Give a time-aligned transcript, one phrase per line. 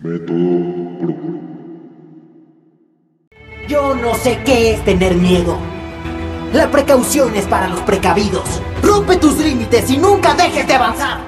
[0.00, 1.14] Método Pro.
[3.68, 5.58] Yo no sé qué es tener miedo.
[6.52, 8.62] La precaución es para los precavidos.
[8.80, 11.27] Rompe tus límites y nunca dejes de avanzar.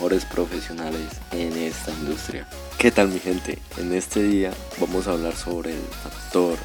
[0.00, 2.48] profesionales en esta industria.
[2.78, 3.58] ¿Qué tal mi gente?
[3.76, 4.50] En este día
[4.80, 6.56] vamos a hablar sobre el factor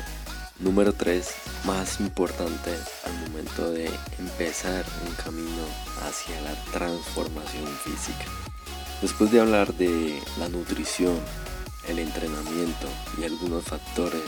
[0.59, 1.35] número 3
[1.65, 2.71] más importante
[3.03, 3.89] al momento de
[4.19, 5.63] empezar un camino
[6.07, 8.23] hacia la transformación física.
[9.01, 11.19] Después de hablar de la nutrición,
[11.89, 12.87] el entrenamiento
[13.19, 14.23] y algunos factores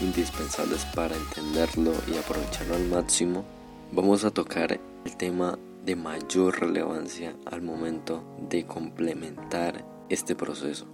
[0.00, 3.44] indispensables para entenderlo y aprovecharlo al máximo,
[3.90, 10.86] vamos a tocar el tema de mayor relevancia al momento de complementar este proceso.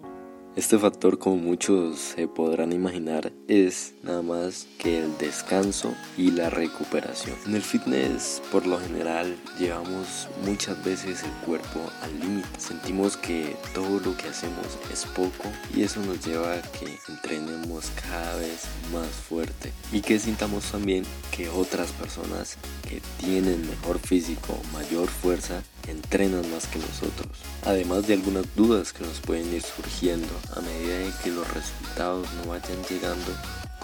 [0.58, 6.50] Este factor, como muchos se podrán imaginar, es nada más que el descanso y la
[6.50, 7.36] recuperación.
[7.46, 12.48] En el fitness, por lo general, llevamos muchas veces el cuerpo al límite.
[12.58, 17.92] Sentimos que todo lo que hacemos es poco y eso nos lleva a que entrenemos
[18.08, 24.60] cada vez más fuerte y que sintamos también que otras personas que tienen mejor físico,
[24.72, 27.38] mayor fuerza, entrenan más que nosotros.
[27.64, 32.26] Además de algunas dudas que nos pueden ir surgiendo a medida de que los resultados
[32.34, 33.32] no vayan llegando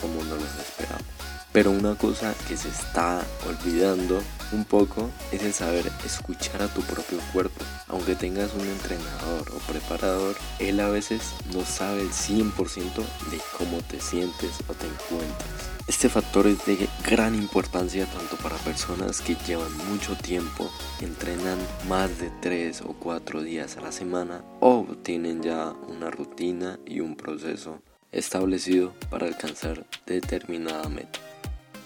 [0.01, 1.34] como no los esperamos.
[1.55, 6.81] Pero una cosa que se está olvidando un poco es el saber escuchar a tu
[6.81, 7.65] propio cuerpo.
[7.87, 11.23] Aunque tengas un entrenador o preparador, él a veces
[11.55, 12.97] no sabe el 100%
[13.31, 15.49] de cómo te sientes o te encuentras.
[15.87, 20.69] Este factor es de gran importancia tanto para personas que llevan mucho tiempo,
[21.01, 26.81] entrenan más de 3 o 4 días a la semana o tienen ya una rutina
[26.85, 31.21] y un proceso establecido para alcanzar determinada meta.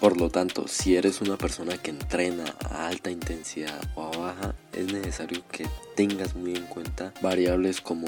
[0.01, 4.55] Por lo tanto, si eres una persona que entrena a alta intensidad o a baja,
[4.73, 5.67] es necesario que
[5.97, 8.07] tengas muy en cuenta variables como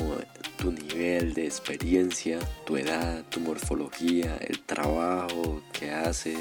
[0.57, 6.39] tu nivel de experiencia, tu edad, tu morfología, el trabajo que haces,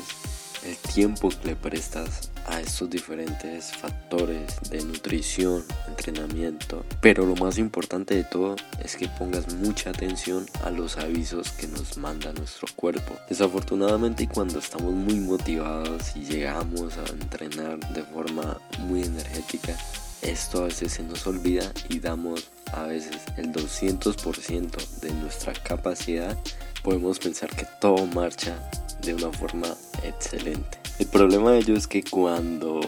[0.66, 6.84] el tiempo que le prestas a estos diferentes factores de nutrición, entrenamiento.
[7.02, 11.68] Pero lo más importante de todo es que pongas mucha atención a los avisos que
[11.68, 13.16] nos manda nuestro cuerpo.
[13.30, 19.76] Desafortunadamente cuando estamos muy motivados y llegamos a entrenar de forma muy energética,
[20.22, 26.38] esto a veces se nos olvida y damos a veces el 200% de nuestra capacidad.
[26.84, 28.58] Podemos pensar que todo marcha
[29.02, 29.68] de una forma
[30.04, 30.80] excelente.
[31.00, 32.82] El problema de ello es que cuando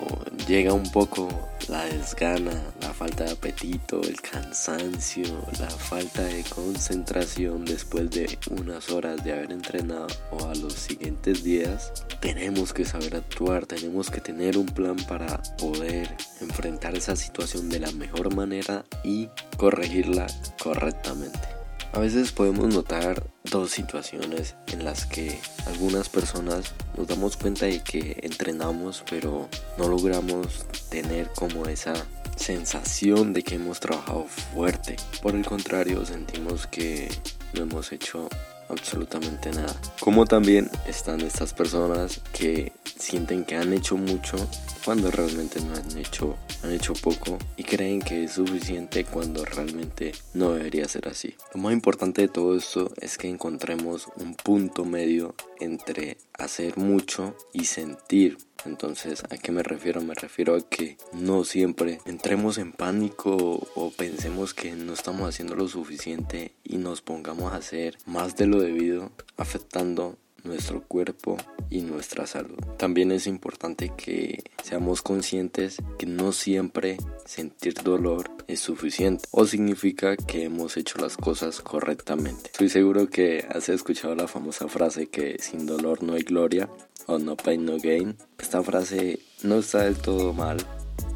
[0.45, 1.29] llega un poco
[1.69, 2.51] la desgana,
[2.81, 5.23] la falta de apetito, el cansancio,
[5.57, 11.45] la falta de concentración después de unas horas de haber entrenado o a los siguientes
[11.45, 17.69] días, tenemos que saber actuar, tenemos que tener un plan para poder enfrentar esa situación
[17.69, 20.27] de la mejor manera y corregirla
[20.61, 21.60] correctamente.
[21.93, 25.37] A veces podemos notar dos situaciones en las que
[25.67, 31.93] algunas personas nos damos cuenta de que entrenamos pero no logramos tener como esa
[32.37, 34.95] sensación de que hemos trabajado fuerte.
[35.21, 37.09] Por el contrario, sentimos que
[37.53, 38.29] no hemos hecho
[38.71, 39.75] absolutamente nada.
[39.99, 44.37] Como también están estas personas que sienten que han hecho mucho
[44.83, 50.13] cuando realmente no han hecho, han hecho poco y creen que es suficiente cuando realmente
[50.33, 51.35] no debería ser así.
[51.53, 57.35] Lo más importante de todo esto es que encontremos un punto medio entre hacer mucho
[57.53, 60.01] y sentir entonces, ¿a qué me refiero?
[60.01, 65.55] Me refiero a que no siempre entremos en pánico o pensemos que no estamos haciendo
[65.55, 71.37] lo suficiente y nos pongamos a hacer más de lo debido, afectando nuestro cuerpo
[71.69, 72.59] y nuestra salud.
[72.77, 80.17] También es importante que seamos conscientes que no siempre sentir dolor es suficiente o significa
[80.17, 82.51] que hemos hecho las cosas correctamente.
[82.51, 86.69] Estoy seguro que has escuchado la famosa frase que sin dolor no hay gloria
[87.07, 88.17] o no pain no gain.
[88.37, 90.57] Esta frase no está del todo mal,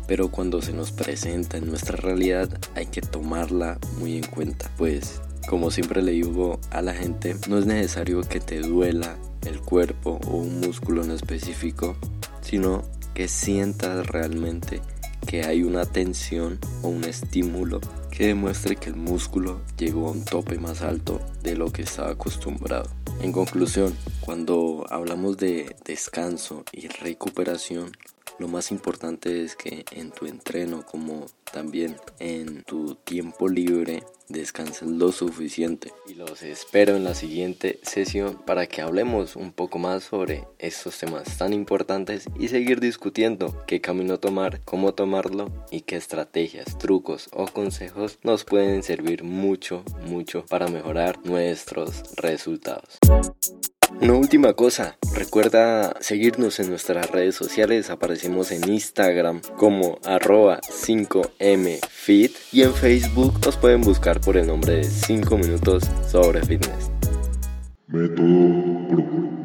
[0.07, 5.21] pero cuando se nos presenta en nuestra realidad hay que tomarla muy en cuenta, pues
[5.47, 10.19] como siempre le digo a la gente, no es necesario que te duela el cuerpo
[10.27, 11.95] o un músculo en específico,
[12.42, 12.83] sino
[13.13, 14.81] que sientas realmente
[15.25, 17.81] que hay una tensión o un estímulo
[18.12, 22.12] que demuestre que el músculo llegó a un tope más alto de lo que estaba
[22.12, 22.89] acostumbrado.
[23.21, 27.92] En conclusión, cuando hablamos de descanso y recuperación,
[28.40, 34.90] lo más importante es que en tu entreno como también en tu tiempo libre descanses
[34.90, 35.94] lo suficiente.
[36.08, 40.98] Y los espero en la siguiente sesión para que hablemos un poco más sobre estos
[40.98, 47.30] temas tan importantes y seguir discutiendo qué camino tomar, cómo tomarlo y qué estrategias, trucos
[47.31, 53.00] o consejos nos pueden servir mucho, mucho para mejorar nuestros resultados.
[54.02, 62.32] Una última cosa, recuerda seguirnos en nuestras redes sociales, aparecemos en Instagram como arroba 5mfit
[62.52, 66.92] y en Facebook nos pueden buscar por el nombre de 5 minutos sobre fitness.
[67.88, 69.44] Método